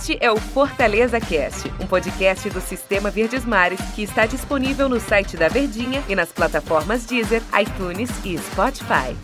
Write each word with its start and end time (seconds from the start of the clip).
Este 0.00 0.16
é 0.20 0.30
o 0.30 0.36
Fortaleza 0.36 1.18
Cast, 1.18 1.68
um 1.80 1.84
podcast 1.84 2.48
do 2.50 2.60
Sistema 2.60 3.10
Verdes 3.10 3.44
Mares 3.44 3.80
que 3.96 4.02
está 4.04 4.26
disponível 4.26 4.88
no 4.88 5.00
site 5.00 5.36
da 5.36 5.48
Verdinha 5.48 6.00
e 6.08 6.14
nas 6.14 6.30
plataformas 6.30 7.04
Deezer, 7.04 7.42
iTunes 7.60 8.08
e 8.24 8.38
Spotify. 8.38 9.16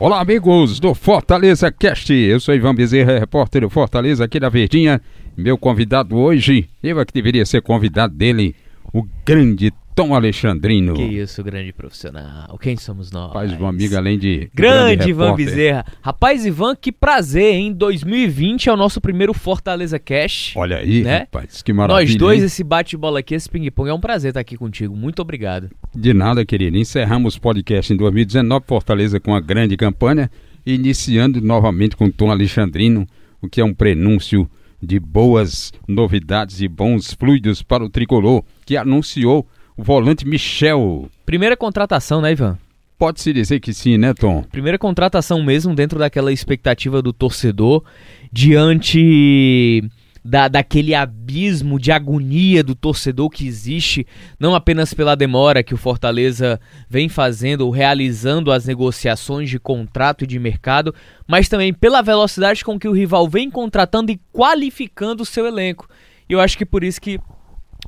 Olá, 0.00 0.20
amigos 0.20 0.80
do 0.80 0.96
Fortaleza 0.96 1.70
Cast. 1.70 2.12
Eu 2.12 2.40
sou 2.40 2.52
Ivan 2.56 2.74
Bezerra, 2.74 3.20
repórter 3.20 3.62
do 3.62 3.70
Fortaleza 3.70 4.24
aqui 4.24 4.40
da 4.40 4.48
Verdinha. 4.48 5.00
Meu 5.36 5.56
convidado 5.56 6.16
hoje, 6.16 6.68
eu 6.82 6.98
é 6.98 7.04
que 7.04 7.12
deveria 7.12 7.46
ser 7.46 7.62
convidado 7.62 8.12
dele, 8.12 8.56
o 8.92 9.06
grande 9.24 9.72
Tom 9.98 10.14
Alexandrino. 10.14 10.94
Que 10.94 11.02
isso, 11.02 11.42
grande 11.42 11.72
profissional. 11.72 12.56
Quem 12.58 12.76
somos 12.76 13.10
nós? 13.10 13.32
Rapaz, 13.32 13.60
um 13.60 13.66
amigo 13.66 13.96
além 13.96 14.16
de. 14.16 14.48
Grande, 14.54 14.94
grande 14.94 15.10
Ivan 15.10 15.24
repórter. 15.24 15.46
Bezerra. 15.46 15.84
Rapaz, 16.00 16.46
Ivan, 16.46 16.76
que 16.76 16.92
prazer, 16.92 17.54
hein? 17.54 17.72
2020 17.72 18.68
é 18.68 18.72
o 18.72 18.76
nosso 18.76 19.00
primeiro 19.00 19.34
Fortaleza 19.34 19.98
Cash. 19.98 20.52
Olha 20.54 20.76
aí, 20.76 21.02
Né? 21.02 21.18
rapaz, 21.18 21.62
que 21.62 21.72
maravilha. 21.72 22.06
Nós 22.06 22.14
dois, 22.14 22.38
hein? 22.38 22.46
esse 22.46 22.62
bate-bola 22.62 23.18
aqui, 23.18 23.34
esse 23.34 23.50
ping-pong, 23.50 23.90
é 23.90 23.92
um 23.92 23.98
prazer 23.98 24.28
estar 24.28 24.38
aqui 24.38 24.56
contigo. 24.56 24.94
Muito 24.96 25.20
obrigado. 25.20 25.68
De 25.92 26.14
nada, 26.14 26.46
querido. 26.46 26.78
Encerramos 26.78 27.34
o 27.34 27.40
podcast 27.40 27.92
em 27.92 27.96
2019, 27.96 28.66
Fortaleza 28.68 29.18
com 29.18 29.32
uma 29.32 29.40
grande 29.40 29.76
campanha, 29.76 30.30
iniciando 30.64 31.40
novamente 31.40 31.96
com 31.96 32.08
Tom 32.08 32.30
Alexandrino, 32.30 33.04
o 33.42 33.48
que 33.48 33.60
é 33.60 33.64
um 33.64 33.74
prenúncio 33.74 34.48
de 34.80 35.00
boas 35.00 35.72
novidades 35.88 36.60
e 36.60 36.68
bons 36.68 37.12
fluidos 37.14 37.64
para 37.64 37.82
o 37.82 37.90
tricolor, 37.90 38.44
que 38.64 38.76
anunciou 38.76 39.44
o 39.78 39.82
volante 39.82 40.26
Michel. 40.26 41.08
Primeira 41.24 41.56
contratação, 41.56 42.20
né, 42.20 42.32
Ivan? 42.32 42.58
Pode-se 42.98 43.32
dizer 43.32 43.60
que 43.60 43.72
sim, 43.72 43.96
né, 43.96 44.12
Tom? 44.12 44.42
Primeira 44.42 44.76
contratação 44.76 45.40
mesmo 45.40 45.72
dentro 45.72 46.00
daquela 46.00 46.32
expectativa 46.32 47.00
do 47.00 47.12
torcedor, 47.12 47.84
diante 48.32 49.88
da, 50.24 50.48
daquele 50.48 50.96
abismo 50.96 51.78
de 51.78 51.92
agonia 51.92 52.64
do 52.64 52.74
torcedor 52.74 53.30
que 53.30 53.46
existe, 53.46 54.04
não 54.36 54.52
apenas 54.52 54.92
pela 54.92 55.14
demora 55.14 55.62
que 55.62 55.74
o 55.74 55.78
Fortaleza 55.78 56.60
vem 56.90 57.08
fazendo 57.08 57.60
ou 57.60 57.70
realizando 57.70 58.50
as 58.50 58.66
negociações 58.66 59.48
de 59.48 59.60
contrato 59.60 60.24
e 60.24 60.26
de 60.26 60.40
mercado, 60.40 60.92
mas 61.24 61.48
também 61.48 61.72
pela 61.72 62.02
velocidade 62.02 62.64
com 62.64 62.80
que 62.80 62.88
o 62.88 62.92
rival 62.92 63.28
vem 63.28 63.48
contratando 63.48 64.10
e 64.10 64.20
qualificando 64.32 65.22
o 65.22 65.26
seu 65.26 65.46
elenco. 65.46 65.88
E 66.28 66.32
eu 66.32 66.40
acho 66.40 66.58
que 66.58 66.66
por 66.66 66.82
isso 66.82 67.00
que 67.00 67.20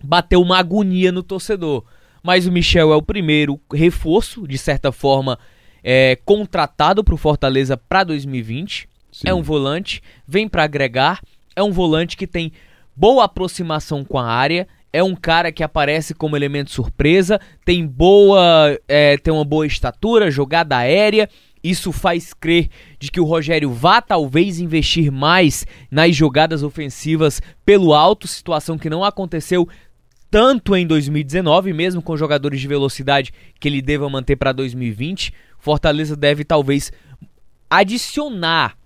bateu 0.02 0.40
uma 0.40 0.58
agonia 0.58 1.12
no 1.12 1.22
torcedor. 1.22 1.84
Mas 2.22 2.46
o 2.46 2.52
Michel 2.52 2.92
é 2.92 2.96
o 2.96 3.02
primeiro 3.02 3.58
reforço, 3.72 4.46
de 4.46 4.58
certa 4.58 4.92
forma, 4.92 5.38
é, 5.82 6.16
contratado 6.24 7.02
para 7.02 7.14
o 7.14 7.18
Fortaleza 7.18 7.76
para 7.76 8.04
2020. 8.04 8.88
Sim. 9.12 9.28
É 9.28 9.34
um 9.34 9.42
volante, 9.42 10.02
vem 10.26 10.48
para 10.48 10.64
agregar. 10.64 11.20
É 11.56 11.62
um 11.62 11.72
volante 11.72 12.16
que 12.16 12.26
tem 12.26 12.52
boa 12.94 13.24
aproximação 13.24 14.04
com 14.04 14.18
a 14.18 14.26
área. 14.26 14.68
É 14.92 15.02
um 15.02 15.14
cara 15.14 15.52
que 15.52 15.62
aparece 15.62 16.14
como 16.14 16.36
elemento 16.36 16.70
surpresa, 16.70 17.40
tem 17.64 17.86
boa, 17.86 18.76
é, 18.88 19.16
tem 19.16 19.32
uma 19.32 19.44
boa 19.44 19.64
estatura, 19.64 20.30
jogada 20.30 20.76
aérea. 20.76 21.28
Isso 21.62 21.92
faz 21.92 22.32
crer 22.32 22.68
de 22.98 23.10
que 23.10 23.20
o 23.20 23.24
Rogério 23.24 23.70
vá 23.70 24.00
talvez 24.00 24.58
investir 24.58 25.12
mais 25.12 25.66
nas 25.90 26.16
jogadas 26.16 26.62
ofensivas 26.62 27.40
pelo 27.64 27.94
alto, 27.94 28.26
situação 28.26 28.78
que 28.78 28.90
não 28.90 29.04
aconteceu 29.04 29.68
tanto 30.30 30.76
em 30.76 30.86
2019, 30.86 31.72
mesmo 31.72 32.00
com 32.00 32.16
jogadores 32.16 32.60
de 32.60 32.68
velocidade 32.68 33.32
que 33.58 33.68
ele 33.68 33.82
deva 33.82 34.08
manter 34.08 34.36
para 34.36 34.52
2020. 34.52 35.32
Fortaleza 35.58 36.14
deve 36.14 36.44
talvez 36.44 36.92
adicionar 37.68 38.76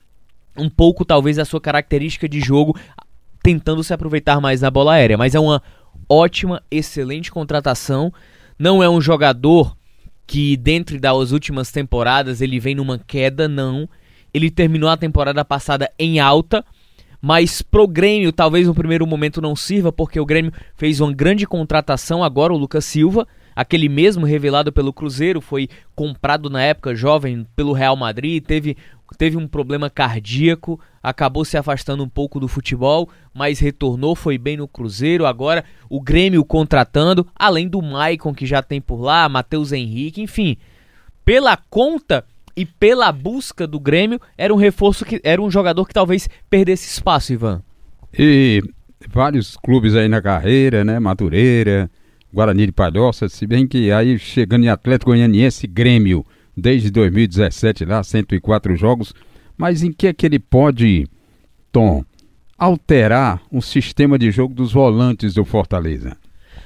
um 0.56 0.70
pouco 0.70 1.05
talvez 1.05 1.39
a 1.39 1.45
sua 1.45 1.61
característica 1.61 2.28
de 2.28 2.41
jogo, 2.41 2.78
tentando 3.42 3.83
se 3.84 3.92
aproveitar 3.92 4.41
mais 4.41 4.61
na 4.61 4.70
bola 4.70 4.95
aérea, 4.95 5.19
mas 5.19 5.34
é 5.34 5.41
uma 5.41 5.62
ótima, 6.09 6.62
excelente 6.70 7.31
contratação. 7.31 8.12
Não 8.59 8.82
é 8.82 8.88
um 8.88 9.00
jogador 9.00 9.76
que 10.26 10.56
dentro 10.56 10.99
das 10.99 11.32
últimas 11.32 11.71
temporadas 11.71 12.41
ele 12.41 12.59
vem 12.59 12.75
numa 12.75 12.99
queda, 12.99 13.49
não. 13.49 13.88
Ele 14.32 14.50
terminou 14.50 14.88
a 14.88 14.97
temporada 14.97 15.44
passada 15.44 15.91
em 15.99 16.19
alta, 16.21 16.65
mas 17.27 17.62
pro 17.62 17.89
Grêmio 17.89 18.31
talvez 18.31 18.67
no 18.67 18.75
primeiro 18.75 19.07
momento 19.07 19.41
não 19.41 19.57
sirva, 19.57 19.91
porque 19.91 20.21
o 20.21 20.27
Grêmio 20.27 20.53
fez 20.77 21.01
uma 21.01 21.11
grande 21.11 21.47
contratação 21.47 22.23
agora, 22.23 22.53
o 22.53 22.59
Lucas 22.59 22.85
Silva, 22.85 23.27
aquele 23.57 23.89
mesmo 23.89 24.27
revelado 24.27 24.71
pelo 24.71 24.93
Cruzeiro, 24.93 25.41
foi 25.41 25.71
comprado 25.95 26.51
na 26.51 26.61
época 26.61 26.95
jovem 26.95 27.47
pelo 27.57 27.73
Real 27.73 27.97
Madrid, 27.97 28.45
teve, 28.45 28.77
teve 29.17 29.39
um 29.39 29.49
problema 29.49 29.89
cardíaco, 29.89 30.79
acabou 31.03 31.47
se 31.47 31.57
afastando 31.57 32.05
um 32.05 32.09
pouco 32.11 32.39
do 32.39 32.47
futebol, 32.47 33.09
mas 33.33 33.59
retornou, 33.59 34.15
foi 34.15 34.37
bem 34.37 34.59
no 34.59 34.69
Cruzeiro, 34.69 35.25
agora 35.25 35.65
o 35.89 36.03
Grêmio 36.03 36.45
contratando, 36.45 37.27
além 37.35 37.67
do 37.67 37.81
Maicon 37.81 38.35
que 38.35 38.45
já 38.45 38.61
tem 38.61 38.83
por 38.83 39.01
lá, 39.01 39.31
Matheus 39.31 39.73
Henrique, 39.73 40.21
enfim, 40.21 40.59
pela 41.25 41.56
conta 41.56 42.23
e 42.56 42.65
pela 42.65 43.10
busca 43.10 43.66
do 43.66 43.81
Grêmio, 43.81 44.20
era 44.37 44.53
um 44.53 44.56
reforço 44.56 45.04
que 45.04 45.20
era 45.25 45.41
um 45.42 45.50
jogador 45.50 45.87
que 45.87 45.94
talvez 45.94 46.28
perdesse 46.48 46.88
espaço, 46.88 47.32
Ivan. 47.32 47.62
E 48.16 48.62
vários 49.09 49.56
clubes 49.56 49.94
aí 49.94 50.09
na 50.09 50.22
carreira, 50.22 50.84
né? 50.84 50.98
Madureira, 50.98 51.91
Guarani 52.32 52.66
de 52.66 52.72
Palhoça, 52.72 53.28
se 53.28 53.47
bem 53.47 53.66
que 53.66 53.91
aí 53.91 54.19
chegando 54.19 54.64
em 54.64 54.69
Atlético 54.69 55.10
Goianiense, 55.10 55.66
Grêmio, 55.66 56.25
desde 56.56 56.91
2017 56.91 57.84
lá, 57.84 58.03
104 58.03 58.76
jogos. 58.76 59.14
Mas 59.56 59.82
em 59.82 59.93
que 59.93 60.06
é 60.06 60.12
que 60.12 60.26
ele 60.26 60.38
pode, 60.38 61.06
Tom, 61.70 62.04
alterar 62.59 63.41
o 63.50 63.60
sistema 63.60 64.19
de 64.19 64.31
jogo 64.31 64.54
dos 64.54 64.72
volantes 64.72 65.34
do 65.34 65.44
Fortaleza? 65.44 66.16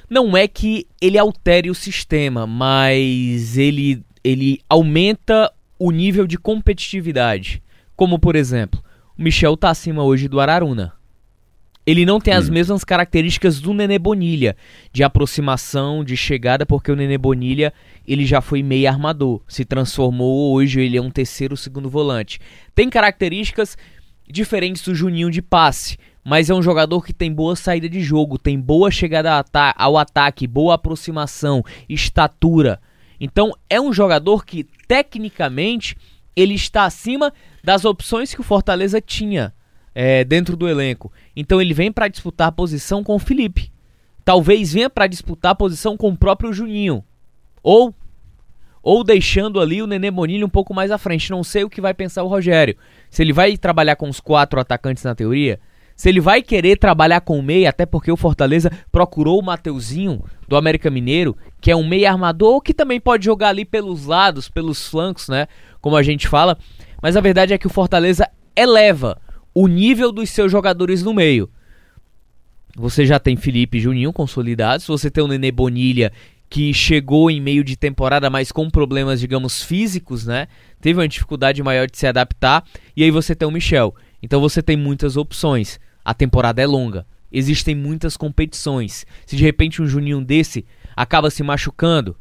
Não 0.09 0.34
é 0.34 0.48
que 0.48 0.87
ele 1.00 1.19
altere 1.19 1.71
o 1.71 1.75
sistema, 1.75 2.47
mas 2.47 3.59
ele, 3.59 4.03
ele 4.25 4.60
aumenta 4.69 5.53
o 5.78 5.91
nível 5.91 6.27
de 6.27 6.37
competitividade. 6.39 7.62
Como, 7.94 8.19
por 8.19 8.37
exemplo, 8.37 8.83
o 9.16 9.22
Michel 9.22 9.56
tá 9.56 9.71
acima 9.71 10.03
hoje 10.03 10.28
do 10.28 10.41
Araruna. 10.41 10.93
Ele 11.87 12.05
não 12.05 12.21
tem 12.21 12.34
as 12.34 12.50
Hum. 12.50 12.53
mesmas 12.53 12.84
características 12.84 13.61
do 13.61 13.72
Nenê 13.72 13.99
Bonilha, 13.99 14.55
de 14.93 15.03
aproximação, 15.03 16.05
de 16.05 16.19
chegada, 16.19 16.66
porque 16.66 16.93
o 16.93 16.97
Nenê 16.97 17.16
Bonilha 17.16 17.72
ele 18.06 18.27
já 18.27 18.43
foi 18.43 18.62
meio 18.62 18.89
armador, 18.89 19.41
se 19.49 19.65
transformou 19.65 20.53
hoje, 20.53 20.81
ele 20.83 20.99
é 20.99 21.03
um 21.03 21.11
terceiro, 21.11 21.56
segundo 21.56 21.89
volante. 21.89 22.41
Tem 22.75 22.91
características 22.91 23.77
diferentes 24.31 24.83
do 24.83 24.95
Juninho 24.95 25.31
de 25.31 25.41
passe, 25.41 25.97
mas 26.22 26.50
é 26.50 26.55
um 26.55 26.62
jogador 26.62 27.03
que 27.03 27.15
tem 27.15 27.33
boa 27.33 27.56
saída 27.56 27.89
de 27.89 28.03
jogo, 28.03 28.39
tem 28.39 28.60
boa 28.60 28.91
chegada 28.91 29.43
ao 29.75 29.97
ataque, 29.97 30.47
boa 30.47 30.75
aproximação, 30.75 31.65
estatura. 31.89 32.78
Então 33.21 33.53
é 33.69 33.81
um 33.81 33.93
jogador 33.93 34.45
que 34.45 34.65
tecnicamente 34.87 35.97
ele 36.34 36.55
está 36.55 36.84
acima 36.84 37.33
das 37.65 37.84
opções 37.84 38.33
que 38.33 38.41
o 38.41 38.45
Fortaleza 38.45 39.01
tinha 39.01 39.53
é, 39.95 40.25
dentro 40.25 40.56
do 40.56 40.69
elenco. 40.69 41.12
Então 41.34 41.61
ele 41.61 41.75
vem 41.75 41.91
para 41.91 42.09
disputar 42.09 42.49
a 42.49 42.53
posição 42.53 43.03
com 43.03 43.17
o 43.17 43.19
Felipe. 43.19 43.73
Talvez 44.25 44.73
venha 44.73 44.89
para 44.89 45.07
disputar 45.07 45.53
a 45.53 45.57
posição 45.57 45.97
com 45.97 46.11
o 46.11 46.17
próprio 46.17 46.53
Juninho. 46.53 47.05
Ou 47.62 47.95
ou 48.81 49.03
deixando 49.03 49.61
ali 49.61 49.83
o 49.83 49.87
Nenê 49.87 50.11
Bonilha 50.11 50.47
um 50.47 50.49
pouco 50.49 50.73
mais 50.73 50.91
à 50.91 50.99
frente. 50.99 51.31
Não 51.31 51.43
sei 51.43 51.65
o 51.65 51.69
que 51.69 51.81
vai 51.81 51.93
pensar 51.93 52.23
o 52.23 52.28
Rogério. 52.28 52.77
Se 53.11 53.23
ele 53.23 53.33
vai 53.33 53.57
trabalhar 53.59 53.97
com 53.97 54.09
os 54.09 54.21
quatro 54.21 54.61
atacantes 54.61 55.03
na 55.03 55.15
teoria, 55.15 55.61
se 55.98 56.09
ele 56.09 56.20
vai 56.20 56.41
querer 56.41 56.78
trabalhar 56.78 57.20
com 57.20 57.36
o 57.36 57.42
meia, 57.42 57.70
até 57.70 57.84
porque 57.84 58.12
o 58.12 58.16
Fortaleza 58.16 58.70
procurou 58.92 59.41
o 59.41 59.44
Mateuzinho 59.44 60.22
do 60.47 60.56
América 60.56 60.88
Mineiro, 60.88 61.36
que 61.60 61.72
é 61.72 61.76
um 61.76 61.84
meia 61.84 62.12
armador 62.12 62.60
que 62.60 62.72
também 62.72 63.00
pode 63.00 63.25
jogar 63.25 63.48
ali 63.48 63.64
pelos 63.64 64.06
lados, 64.06 64.48
pelos 64.48 64.86
flancos, 64.86 65.28
né? 65.28 65.48
Como 65.81 65.97
a 65.97 66.03
gente 66.04 66.28
fala. 66.28 66.56
Mas 67.03 67.16
a 67.16 67.20
verdade 67.20 67.53
é 67.53 67.59
que 67.59 67.66
o 67.66 67.70
Fortaleza 67.70 68.31
eleva 68.54 69.20
o 69.53 69.66
nível 69.66 70.12
dos 70.12 70.30
seus 70.30 70.53
jogadores 70.53 71.03
no 71.03 71.12
meio. 71.12 71.50
Você 72.77 73.04
já 73.04 73.18
tem 73.18 73.36
Felipe 73.36 73.78
e 73.78 73.80
Juninho 73.80 74.12
consolidados, 74.12 74.86
você 74.86 75.10
tem 75.10 75.24
o 75.24 75.27
Nenê 75.27 75.51
Bonilha 75.51 76.12
que 76.48 76.72
chegou 76.72 77.28
em 77.28 77.41
meio 77.41 77.65
de 77.65 77.77
temporada, 77.77 78.30
mas 78.30 78.53
com 78.53 78.71
problemas, 78.71 79.18
digamos, 79.18 79.65
físicos, 79.65 80.24
né? 80.24 80.47
Teve 80.80 81.01
uma 81.01 81.09
dificuldade 81.09 81.60
maior 81.60 81.91
de 81.91 81.98
se 81.98 82.06
adaptar. 82.06 82.65
E 82.97 83.03
aí 83.03 83.10
você 83.10 83.34
tem 83.34 83.48
o 83.48 83.51
Michel. 83.51 83.92
Então 84.22 84.41
você 84.41 84.62
tem 84.62 84.77
muitas 84.77 85.16
opções. 85.16 85.80
A 86.09 86.15
temporada 86.15 86.63
é 86.63 86.66
longa. 86.66 87.05
Existem 87.31 87.75
muitas 87.75 88.16
competições. 88.16 89.05
Se 89.27 89.37
de 89.37 89.45
repente 89.45 89.83
um 89.83 89.87
Juninho 89.87 90.25
desse 90.25 90.65
acaba 90.97 91.28
se 91.28 91.43
machucando, 91.43 92.16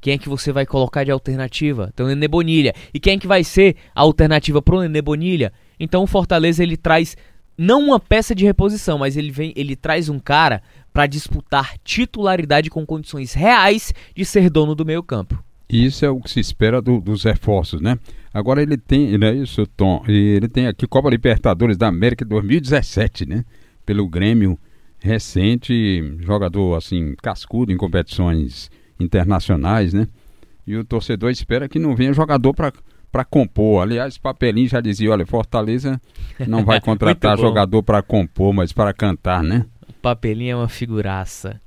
quem 0.00 0.14
é 0.14 0.18
que 0.18 0.28
você 0.28 0.50
vai 0.50 0.66
colocar 0.66 1.04
de 1.04 1.12
alternativa? 1.12 1.92
Tem 1.94 2.04
o 2.04 2.08
Nenê 2.08 2.26
Bonilha. 2.26 2.74
E 2.92 2.98
quem 2.98 3.14
é 3.14 3.18
que 3.18 3.28
vai 3.28 3.44
ser 3.44 3.76
a 3.94 4.00
alternativa 4.00 4.60
pro 4.60 4.80
Nenê 4.80 5.00
Bonilha? 5.00 5.52
Então 5.78 6.02
o 6.02 6.06
Fortaleza 6.08 6.64
ele 6.64 6.76
traz 6.76 7.16
não 7.56 7.80
uma 7.84 8.00
peça 8.00 8.34
de 8.34 8.44
reposição, 8.44 8.98
mas 8.98 9.16
ele 9.16 9.30
vem, 9.30 9.52
ele 9.54 9.76
traz 9.76 10.08
um 10.08 10.18
cara 10.18 10.60
para 10.92 11.06
disputar 11.06 11.78
titularidade 11.84 12.70
com 12.70 12.84
condições 12.84 13.34
reais 13.34 13.94
de 14.16 14.24
ser 14.24 14.50
dono 14.50 14.74
do 14.74 14.84
meio-campo. 14.84 15.40
Isso 15.68 16.04
é 16.04 16.10
o 16.10 16.18
que 16.20 16.28
se 16.28 16.40
espera 16.40 16.82
do- 16.82 17.00
dos 17.00 17.22
reforços, 17.22 17.80
né? 17.80 17.96
Agora 18.32 18.62
ele 18.62 18.76
tem, 18.76 19.18
não 19.18 19.26
é 19.26 19.34
isso, 19.34 19.66
Tom? 19.66 20.04
Ele 20.06 20.48
tem 20.48 20.66
aqui 20.66 20.86
Copa 20.86 21.10
Libertadores 21.10 21.76
da 21.76 21.88
América 21.88 22.24
2017, 22.24 23.26
né? 23.26 23.44
Pelo 23.84 24.08
Grêmio 24.08 24.58
recente, 25.00 26.16
jogador 26.20 26.76
assim, 26.76 27.14
cascudo 27.20 27.72
em 27.72 27.76
competições 27.76 28.70
internacionais, 28.98 29.92
né? 29.92 30.06
E 30.66 30.76
o 30.76 30.84
torcedor 30.84 31.30
espera 31.30 31.68
que 31.68 31.78
não 31.78 31.96
venha 31.96 32.12
jogador 32.12 32.54
para 32.54 32.72
para 33.10 33.24
compor. 33.24 33.82
Aliás, 33.82 34.16
Papelinho 34.16 34.68
já 34.68 34.80
dizia, 34.80 35.10
olha, 35.10 35.26
Fortaleza 35.26 36.00
não 36.46 36.64
vai 36.64 36.78
contratar 36.80 37.36
jogador 37.36 37.82
para 37.82 38.02
compor, 38.02 38.52
mas 38.52 38.72
para 38.72 38.92
cantar, 38.92 39.42
né? 39.42 39.66
Papelinho 40.00 40.52
é 40.52 40.56
uma 40.56 40.68
figuraça. 40.68 41.60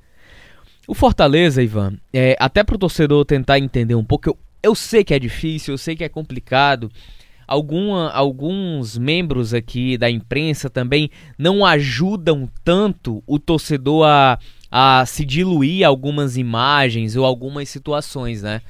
O 0.86 0.94
Fortaleza, 0.94 1.62
Ivan, 1.62 1.98
é, 2.12 2.36
até 2.38 2.62
para 2.62 2.76
o 2.76 2.78
torcedor 2.78 3.24
tentar 3.24 3.58
entender 3.58 3.94
um 3.94 4.04
pouco, 4.04 4.30
eu, 4.30 4.38
eu 4.64 4.74
sei 4.74 5.04
que 5.04 5.12
é 5.12 5.18
difícil, 5.18 5.74
eu 5.74 5.78
sei 5.78 5.94
que 5.94 6.02
é 6.02 6.08
complicado. 6.08 6.90
Alguma, 7.46 8.10
alguns 8.10 8.96
membros 8.96 9.52
aqui 9.52 9.98
da 9.98 10.10
imprensa 10.10 10.70
também 10.70 11.10
não 11.36 11.64
ajudam 11.64 12.48
tanto 12.64 13.22
o 13.26 13.38
torcedor 13.38 14.06
a, 14.06 14.38
a 14.70 15.04
se 15.04 15.26
diluir 15.26 15.86
algumas 15.86 16.38
imagens 16.38 17.16
ou 17.16 17.26
algumas 17.26 17.68
situações, 17.68 18.42
né? 18.42 18.62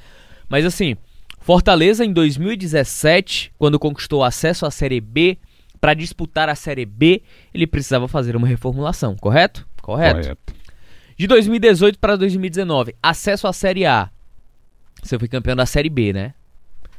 Mas 0.49 0.65
assim, 0.65 0.97
Fortaleza 1.39 2.03
em 2.03 2.11
2017, 2.11 3.53
quando 3.57 3.79
conquistou 3.79 4.23
acesso 4.23 4.65
à 4.65 4.71
Série 4.71 4.99
B, 4.99 5.37
para 5.79 5.93
disputar 5.93 6.49
a 6.49 6.55
Série 6.55 6.85
B, 6.85 7.21
ele 7.53 7.67
precisava 7.67 8.07
fazer 8.07 8.35
uma 8.35 8.47
reformulação, 8.47 9.15
correto? 9.15 9.65
Correto. 9.81 10.21
correto. 10.21 10.53
De 11.17 11.27
2018 11.27 11.99
para 11.99 12.15
2019, 12.17 12.95
acesso 13.01 13.47
à 13.47 13.53
Série 13.53 13.85
A. 13.85 14.09
Você 15.05 15.19
foi 15.19 15.27
campeão 15.27 15.55
da 15.55 15.67
Série 15.67 15.89
B, 15.89 16.11
né? 16.11 16.33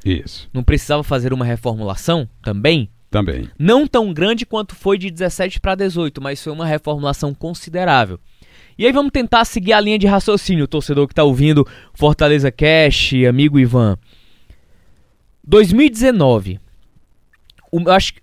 Isso. 0.05 0.49
Não 0.53 0.63
precisava 0.63 1.03
fazer 1.03 1.33
uma 1.33 1.45
reformulação 1.45 2.29
também? 2.41 2.89
Também. 3.11 3.51
Não 3.59 3.87
tão 3.87 4.13
grande 4.13 4.47
quanto 4.47 4.77
foi 4.77 4.97
de 4.97 5.11
17 5.11 5.59
para 5.59 5.75
18, 5.75 6.23
mas 6.23 6.43
foi 6.43 6.53
uma 6.53 6.67
reformulação 6.67 7.35
considerável. 7.35 8.21
E 8.79 8.87
aí 8.87 8.93
vamos 8.93 9.11
tentar 9.11 9.45
seguir 9.45 9.73
a 9.73 9.81
linha 9.81 9.99
de 9.99 10.07
raciocínio, 10.07 10.69
torcedor 10.69 11.09
que 11.09 11.13
está 11.13 11.25
ouvindo 11.25 11.67
Fortaleza 11.95 12.53
Cash, 12.53 13.13
amigo 13.29 13.59
Ivan. 13.59 13.99
2019. 15.43 16.61
eu 17.73 17.93
acho 17.93 18.15
que, 18.15 18.21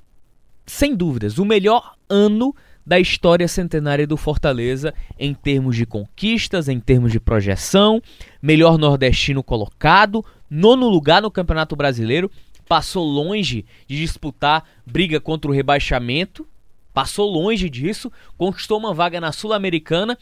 sem 0.65 0.95
dúvidas, 0.95 1.37
o 1.37 1.45
melhor 1.45 1.95
ano 2.07 2.55
da 2.85 2.99
história 2.99 3.47
centenária 3.47 4.05
do 4.05 4.17
Fortaleza 4.17 4.93
em 5.17 5.33
termos 5.33 5.75
de 5.75 5.85
conquistas, 5.85 6.67
em 6.67 6.79
termos 6.79 7.11
de 7.11 7.19
projeção, 7.19 8.01
melhor 8.41 8.77
nordestino 8.77 9.43
colocado, 9.43 10.23
nono 10.49 10.87
lugar 10.89 11.21
no 11.21 11.31
Campeonato 11.31 11.75
Brasileiro, 11.75 12.29
passou 12.67 13.05
longe 13.05 13.65
de 13.87 13.97
disputar 13.97 14.63
briga 14.85 15.19
contra 15.19 15.49
o 15.49 15.53
rebaixamento, 15.53 16.47
passou 16.93 17.29
longe 17.29 17.69
disso, 17.69 18.11
conquistou 18.37 18.77
uma 18.79 18.93
vaga 18.93 19.19
na 19.19 19.31
Sul-Americana. 19.31 20.17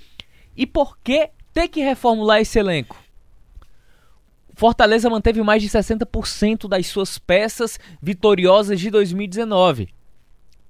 E 0.55 0.65
por 0.65 0.97
que 1.03 1.29
ter 1.53 1.67
que 1.67 1.81
reformular 1.81 2.39
esse 2.39 2.59
elenco? 2.59 2.97
Fortaleza 4.53 5.09
manteve 5.09 5.41
mais 5.41 5.61
de 5.61 5.69
60% 5.69 6.67
das 6.67 6.87
suas 6.87 7.17
peças 7.17 7.79
vitoriosas 8.01 8.79
de 8.79 8.89
2019. 8.89 9.89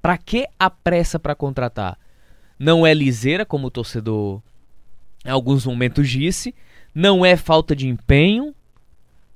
Para 0.01 0.17
que 0.17 0.47
a 0.59 0.69
pressa 0.69 1.19
para 1.19 1.35
contratar? 1.35 1.97
Não 2.57 2.85
é 2.85 2.93
liseira, 2.93 3.45
como 3.45 3.67
o 3.67 3.71
torcedor 3.71 4.41
em 5.25 5.29
alguns 5.29 5.65
momentos 5.65 6.09
disse, 6.09 6.53
não 6.93 7.25
é 7.25 7.35
falta 7.35 7.75
de 7.75 7.87
empenho, 7.87 8.53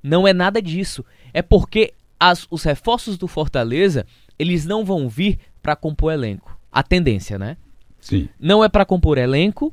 não 0.02 0.26
é 0.26 0.32
nada 0.32 0.60
disso. 0.60 1.04
É 1.32 1.42
porque 1.42 1.94
as, 2.18 2.46
os 2.50 2.62
reforços 2.62 3.16
do 3.16 3.28
Fortaleza, 3.28 4.06
eles 4.38 4.64
não 4.64 4.84
vão 4.84 5.08
vir 5.08 5.38
para 5.62 5.76
compor 5.76 6.12
elenco. 6.12 6.58
A 6.70 6.82
tendência, 6.82 7.38
né? 7.38 7.56
Sim. 8.00 8.28
Não 8.38 8.62
é 8.62 8.68
para 8.68 8.84
compor 8.84 9.18
elenco, 9.18 9.72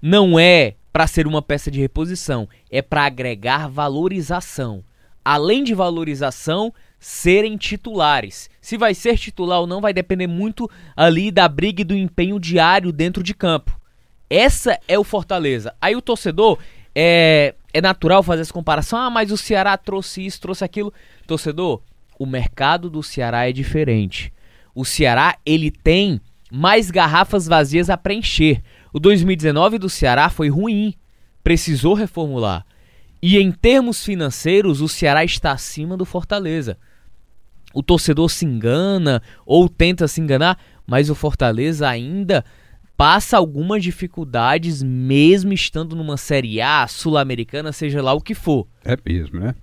não 0.00 0.38
é 0.38 0.74
para 0.92 1.06
ser 1.06 1.26
uma 1.26 1.40
peça 1.40 1.70
de 1.70 1.80
reposição, 1.80 2.48
é 2.70 2.82
para 2.82 3.04
agregar 3.04 3.68
valorização. 3.68 4.84
Além 5.24 5.62
de 5.62 5.72
valorização, 5.72 6.74
serem 6.98 7.56
titulares. 7.56 8.50
Se 8.62 8.78
vai 8.78 8.94
ser 8.94 9.18
titular 9.18 9.58
ou 9.60 9.66
não 9.66 9.80
vai 9.80 9.92
depender 9.92 10.28
muito 10.28 10.70
ali 10.96 11.32
da 11.32 11.48
briga 11.48 11.82
e 11.82 11.84
do 11.84 11.96
empenho 11.96 12.38
diário 12.38 12.92
dentro 12.92 13.20
de 13.20 13.34
campo. 13.34 13.76
Essa 14.30 14.78
é 14.86 14.96
o 14.96 15.02
Fortaleza. 15.02 15.74
Aí 15.80 15.96
o 15.96 16.00
torcedor 16.00 16.58
é, 16.94 17.56
é 17.74 17.80
natural 17.80 18.22
fazer 18.22 18.42
essa 18.42 18.52
comparação. 18.52 18.96
Ah, 18.96 19.10
mas 19.10 19.32
o 19.32 19.36
Ceará 19.36 19.76
trouxe 19.76 20.24
isso, 20.24 20.40
trouxe 20.40 20.64
aquilo. 20.64 20.94
Torcedor, 21.26 21.82
o 22.16 22.24
mercado 22.24 22.88
do 22.88 23.02
Ceará 23.02 23.48
é 23.48 23.52
diferente. 23.52 24.32
O 24.72 24.84
Ceará 24.84 25.36
ele 25.44 25.72
tem 25.72 26.20
mais 26.48 26.88
garrafas 26.88 27.48
vazias 27.48 27.90
a 27.90 27.96
preencher. 27.96 28.62
O 28.92 29.00
2019 29.00 29.76
do 29.76 29.90
Ceará 29.90 30.30
foi 30.30 30.48
ruim, 30.48 30.94
precisou 31.42 31.94
reformular. 31.94 32.64
E 33.20 33.38
em 33.38 33.50
termos 33.50 34.04
financeiros, 34.04 34.80
o 34.80 34.88
Ceará 34.88 35.24
está 35.24 35.50
acima 35.50 35.96
do 35.96 36.04
Fortaleza 36.04 36.78
o 37.74 37.82
torcedor 37.82 38.28
se 38.30 38.44
engana 38.44 39.22
ou 39.46 39.68
tenta 39.68 40.08
se 40.08 40.20
enganar, 40.20 40.58
mas 40.86 41.10
o 41.10 41.14
Fortaleza 41.14 41.88
ainda 41.88 42.44
passa 42.96 43.36
algumas 43.36 43.82
dificuldades 43.82 44.82
mesmo 44.82 45.52
estando 45.52 45.96
numa 45.96 46.16
Série 46.16 46.60
A, 46.60 46.86
Sul-Americana, 46.86 47.72
seja 47.72 48.02
lá 48.02 48.12
o 48.12 48.20
que 48.20 48.34
for. 48.34 48.66
É 48.84 48.96
mesmo, 49.04 49.40
né? 49.40 49.54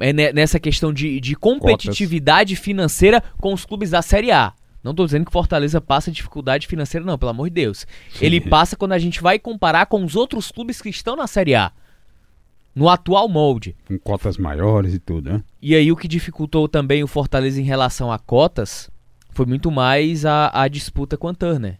É 0.00 0.32
nessa 0.32 0.58
questão 0.58 0.92
de, 0.92 1.20
de 1.20 1.34
competitividade 1.34 2.54
Cotas. 2.54 2.64
financeira 2.64 3.22
com 3.38 3.52
os 3.52 3.64
clubes 3.64 3.90
da 3.90 4.00
Série 4.00 4.30
A. 4.30 4.52
Não 4.82 4.92
estou 4.92 5.06
dizendo 5.06 5.26
que 5.26 5.32
Fortaleza 5.32 5.80
passa 5.80 6.10
dificuldade 6.10 6.66
financeira, 6.66 7.04
não, 7.04 7.18
pelo 7.18 7.30
amor 7.30 7.48
de 7.48 7.54
Deus. 7.54 7.86
Sim. 8.10 8.24
Ele 8.24 8.40
passa 8.40 8.74
quando 8.74 8.92
a 8.92 8.98
gente 8.98 9.22
vai 9.22 9.38
comparar 9.38 9.86
com 9.86 10.02
os 10.02 10.16
outros 10.16 10.50
clubes 10.50 10.80
que 10.80 10.88
estão 10.88 11.14
na 11.14 11.26
Série 11.26 11.54
A 11.54 11.72
no 12.74 12.88
atual 12.88 13.28
molde. 13.28 13.76
Com 13.86 13.98
cotas 13.98 14.38
maiores 14.38 14.94
e 14.94 14.98
tudo, 14.98 15.30
né? 15.30 15.44
E 15.60 15.74
aí 15.74 15.92
o 15.92 15.96
que 15.96 16.08
dificultou 16.08 16.68
também 16.68 17.02
o 17.02 17.08
Fortaleza 17.08 17.60
em 17.60 17.64
relação 17.64 18.10
a 18.10 18.18
cotas 18.18 18.90
foi 19.30 19.46
muito 19.46 19.70
mais 19.70 20.24
a, 20.24 20.50
a 20.52 20.68
disputa 20.68 21.16
com 21.16 21.28
a 21.28 21.34
Turner, 21.34 21.78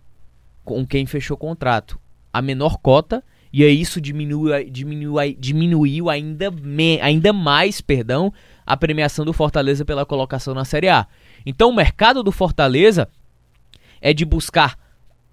com 0.64 0.86
quem 0.86 1.06
fechou 1.06 1.34
o 1.34 1.40
contrato. 1.40 1.98
A 2.32 2.40
menor 2.40 2.78
cota, 2.78 3.22
e 3.52 3.62
aí 3.62 3.78
isso 3.78 4.00
diminui, 4.00 4.70
diminui, 4.70 5.36
diminuiu 5.38 6.08
ainda, 6.08 6.50
me, 6.50 6.98
ainda 7.00 7.32
mais 7.32 7.80
perdão, 7.80 8.32
a 8.64 8.76
premiação 8.76 9.24
do 9.24 9.32
Fortaleza 9.32 9.84
pela 9.84 10.06
colocação 10.06 10.54
na 10.54 10.64
Série 10.64 10.88
A. 10.88 11.06
Então 11.44 11.70
o 11.70 11.74
mercado 11.74 12.22
do 12.22 12.32
Fortaleza 12.32 13.08
é 14.00 14.14
de 14.14 14.24
buscar 14.24 14.78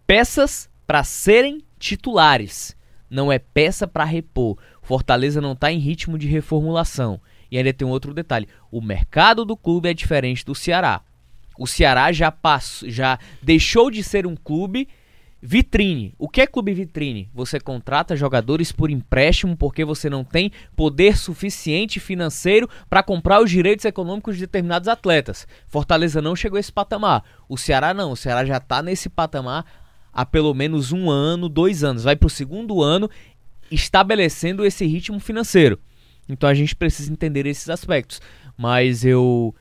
peças 0.06 0.70
para 0.86 1.04
serem 1.04 1.64
titulares, 1.78 2.76
não 3.10 3.32
é 3.32 3.40
peça 3.40 3.88
para 3.88 4.04
repor. 4.04 4.58
Fortaleza 4.82 5.42
não 5.42 5.54
está 5.54 5.72
em 5.72 5.80
ritmo 5.80 6.18
de 6.18 6.28
reformulação. 6.28 7.20
E 7.52 7.58
ainda 7.58 7.74
tem 7.74 7.88
um 7.88 7.92
outro 7.92 8.14
detalhe: 8.14 8.48
o 8.72 8.82
mercado 8.82 9.44
do 9.44 9.58
clube 9.58 9.90
é 9.90 9.94
diferente 9.94 10.46
do 10.46 10.54
Ceará. 10.54 11.02
O 11.58 11.68
Ceará 11.68 12.12
já 12.12 12.32
passou, 12.32 12.90
já 12.90 13.20
deixou 13.42 13.92
de 13.92 14.02
ser 14.04 14.26
um 14.26 14.36
clube 14.36 14.88
vitrine. 15.42 16.14
O 16.18 16.28
que 16.28 16.42
é 16.42 16.48
clube 16.48 16.74
vitrine? 16.74 17.30
Você 17.34 17.60
contrata 17.60 18.16
jogadores 18.16 18.72
por 18.72 18.90
empréstimo 18.90 19.56
porque 19.56 19.86
você 19.86 20.10
não 20.10 20.24
tem 20.24 20.52
poder 20.76 21.18
suficiente 21.18 22.00
financeiro 22.00 22.70
para 22.90 23.04
comprar 23.04 23.42
os 23.42 23.50
direitos 23.50 23.86
econômicos 23.86 24.36
de 24.36 24.42
determinados 24.42 24.88
atletas. 24.88 25.48
Fortaleza 25.68 26.22
não 26.22 26.36
chegou 26.36 26.58
a 26.58 26.60
esse 26.60 26.72
patamar. 26.72 27.24
O 27.48 27.58
Ceará 27.58 27.94
não. 27.94 28.12
O 28.12 28.18
Ceará 28.18 28.46
já 28.46 28.58
está 28.58 28.82
nesse 28.82 29.10
patamar 29.10 29.66
há 30.14 30.26
pelo 30.26 30.54
menos 30.54 30.92
um 30.92 31.10
ano, 31.10 31.50
dois 31.50 31.84
anos. 31.84 32.04
Vai 32.04 32.16
para 32.16 32.28
o 32.28 32.30
segundo 32.30 32.82
ano 32.82 33.10
estabelecendo 33.72 34.66
esse 34.66 34.86
ritmo 34.86 35.20
financeiro. 35.20 35.80
Então 36.28 36.50
a 36.50 36.54
gente 36.54 36.76
precisa 36.76 37.12
entender 37.12 37.46
esses 37.46 37.70
aspectos. 37.70 38.22
Mas 38.58 39.04
eu. 39.04 39.56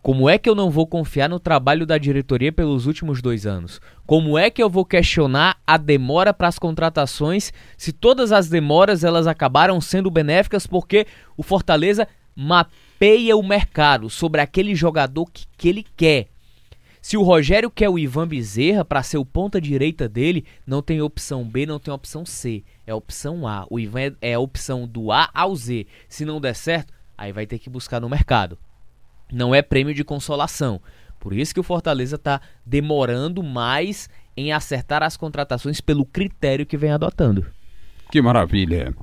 Como 0.00 0.28
é 0.28 0.36
que 0.36 0.50
eu 0.50 0.54
não 0.54 0.70
vou 0.70 0.86
confiar 0.86 1.30
no 1.30 1.40
trabalho 1.40 1.86
da 1.86 1.96
diretoria 1.96 2.52
pelos 2.52 2.84
últimos 2.84 3.22
dois 3.22 3.46
anos? 3.46 3.80
Como 4.06 4.36
é 4.36 4.50
que 4.50 4.62
eu 4.62 4.68
vou 4.68 4.84
questionar 4.84 5.56
a 5.66 5.78
demora 5.78 6.34
para 6.34 6.46
as 6.46 6.58
contratações 6.58 7.54
se 7.74 7.90
todas 7.90 8.30
as 8.30 8.50
demoras 8.50 9.02
elas 9.02 9.26
acabaram 9.26 9.80
sendo 9.80 10.10
benéficas 10.10 10.66
porque 10.66 11.06
o 11.38 11.42
Fortaleza 11.42 12.06
mapeia 12.36 13.34
o 13.34 13.42
mercado 13.42 14.10
sobre 14.10 14.42
aquele 14.42 14.74
jogador 14.74 15.24
que, 15.32 15.46
que 15.56 15.68
ele 15.70 15.86
quer? 15.96 16.28
Se 17.04 17.18
o 17.18 17.22
Rogério 17.22 17.70
quer 17.70 17.90
o 17.90 17.98
Ivan 17.98 18.26
Bezerra 18.26 18.82
para 18.82 19.02
ser 19.02 19.18
o 19.18 19.26
ponta 19.26 19.60
direita 19.60 20.08
dele, 20.08 20.42
não 20.66 20.80
tem 20.80 21.02
opção 21.02 21.44
B, 21.44 21.66
não 21.66 21.78
tem 21.78 21.92
opção 21.92 22.24
C. 22.24 22.64
É 22.86 22.92
a 22.92 22.96
opção 22.96 23.46
A. 23.46 23.66
O 23.68 23.78
Ivan 23.78 24.00
é, 24.00 24.12
é 24.22 24.32
a 24.32 24.40
opção 24.40 24.88
do 24.88 25.12
A 25.12 25.28
ao 25.34 25.54
Z. 25.54 25.86
Se 26.08 26.24
não 26.24 26.40
der 26.40 26.54
certo, 26.54 26.94
aí 27.18 27.30
vai 27.30 27.46
ter 27.46 27.58
que 27.58 27.68
buscar 27.68 28.00
no 28.00 28.08
mercado. 28.08 28.56
Não 29.30 29.54
é 29.54 29.60
prêmio 29.60 29.92
de 29.92 30.02
consolação. 30.02 30.80
Por 31.20 31.34
isso 31.34 31.52
que 31.52 31.60
o 31.60 31.62
Fortaleza 31.62 32.16
está 32.16 32.40
demorando 32.64 33.42
mais 33.42 34.08
em 34.34 34.54
acertar 34.54 35.02
as 35.02 35.14
contratações 35.14 35.82
pelo 35.82 36.06
critério 36.06 36.64
que 36.64 36.78
vem 36.78 36.90
adotando. 36.90 37.44
Que 38.10 38.22
maravilha. 38.22 38.94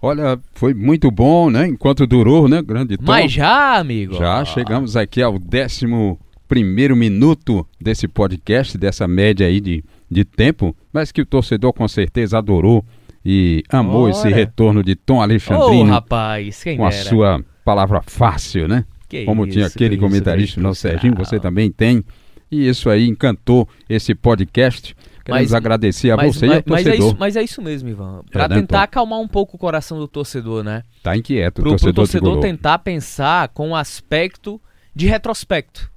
Olha, 0.00 0.40
foi 0.54 0.72
muito 0.72 1.10
bom, 1.10 1.50
né? 1.50 1.66
Enquanto 1.66 2.06
durou, 2.06 2.48
né? 2.48 2.62
Grande 2.62 2.96
Tom. 2.96 3.04
Mas 3.04 3.30
já, 3.30 3.76
amigo. 3.76 4.14
Já 4.14 4.42
chegamos 4.42 4.96
aqui 4.96 5.20
ao 5.20 5.38
décimo 5.38 6.18
primeiro 6.52 6.94
minuto 6.94 7.66
desse 7.80 8.06
podcast, 8.06 8.76
dessa 8.76 9.08
média 9.08 9.46
aí 9.46 9.58
de, 9.58 9.82
de 10.10 10.22
tempo, 10.22 10.76
mas 10.92 11.10
que 11.10 11.22
o 11.22 11.26
torcedor 11.26 11.72
com 11.72 11.88
certeza 11.88 12.36
adorou 12.36 12.84
e 13.24 13.62
amou 13.70 14.06
esse 14.10 14.28
retorno 14.28 14.82
de 14.82 14.94
Tom 14.94 15.22
Alexandrino. 15.22 15.88
Ô, 15.88 15.94
rapaz, 15.94 16.62
quem 16.62 16.76
com 16.76 16.86
dera. 16.86 17.00
a 17.00 17.04
sua 17.06 17.44
palavra 17.64 18.02
fácil, 18.06 18.68
né? 18.68 18.84
Que 19.08 19.24
Como 19.24 19.44
isso, 19.46 19.54
tinha 19.54 19.66
aquele 19.66 19.96
comentarista, 19.96 20.60
o 20.60 20.62
nosso 20.62 20.82
Serginho, 20.82 21.14
você 21.16 21.40
também 21.40 21.70
tem. 21.70 22.04
E 22.50 22.68
isso 22.68 22.90
aí 22.90 23.08
encantou 23.08 23.66
esse 23.88 24.14
podcast. 24.14 24.94
Queremos 25.24 25.44
Mas- 25.50 25.54
agradecer 25.54 26.10
a 26.10 26.16
mas, 26.18 26.36
você 26.36 26.44
e 26.44 26.48
mas- 26.50 26.58
ao 26.58 26.64
mas 26.66 26.80
é 26.80 26.84
torcedor. 26.84 27.08
isso, 27.08 27.16
mas 27.18 27.36
é 27.36 27.42
isso 27.42 27.62
mesmo, 27.62 27.88
Ivan. 27.88 28.22
Pra 28.30 28.44
É, 28.44 28.48
né, 28.48 28.54
tentar 28.56 28.78
Tom? 28.78 28.84
acalmar 28.84 29.20
um 29.20 29.28
pouco 29.28 29.56
o 29.56 29.58
coração 29.58 29.98
do 29.98 30.06
torcedor, 30.06 30.62
né? 30.62 30.82
Tá 31.02 31.16
inquieto 31.16 31.60
o 31.60 31.62
Pro, 31.62 31.70
pro 31.70 31.78
torcedor, 31.78 31.94
torcedor 32.34 32.40
tentar 32.40 32.78
pensar 32.80 33.48
com 33.48 33.68
um 33.70 33.74
aspecto 33.76 34.60
de 34.94 35.06
retrospecto. 35.06 35.90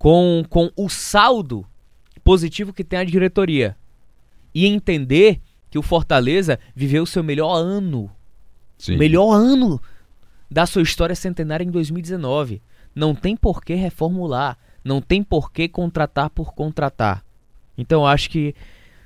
Com, 0.00 0.42
com 0.48 0.72
o 0.74 0.88
saldo 0.88 1.64
positivo 2.24 2.72
que 2.72 2.82
tem 2.82 2.98
a 2.98 3.04
diretoria. 3.04 3.76
E 4.52 4.66
entender 4.66 5.40
que 5.70 5.78
o 5.78 5.82
Fortaleza 5.82 6.58
viveu 6.74 7.04
o 7.04 7.06
seu 7.06 7.22
melhor 7.22 7.54
ano 7.54 8.10
Sim. 8.80 8.96
melhor 8.96 9.32
ano 9.32 9.80
da 10.50 10.66
sua 10.66 10.82
história 10.82 11.14
centenária 11.14 11.62
em 11.62 11.70
2019. 11.70 12.62
Não 12.94 13.14
tem 13.14 13.36
por 13.36 13.62
que 13.62 13.74
reformular, 13.74 14.58
não 14.82 15.00
tem 15.00 15.22
por 15.22 15.52
que 15.52 15.68
contratar 15.68 16.30
por 16.30 16.54
contratar. 16.54 17.22
Então 17.76 18.06
acho 18.06 18.30
que 18.30 18.54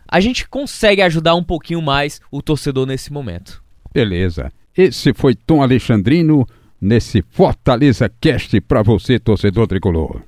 a 0.08 0.20
gente 0.20 0.48
consegue 0.48 1.02
ajudar 1.02 1.34
um 1.34 1.42
pouquinho 1.42 1.82
mais 1.82 2.20
o 2.30 2.40
torcedor 2.40 2.86
nesse 2.86 3.12
momento. 3.12 3.62
Beleza. 3.92 4.52
Esse 4.76 5.12
foi 5.12 5.34
Tom 5.34 5.62
Alexandrino 5.62 6.46
nesse 6.80 7.22
Fortaleza 7.30 8.10
Cast 8.20 8.60
para 8.62 8.82
você, 8.82 9.18
torcedor 9.18 9.66
tricolor. 9.66 10.22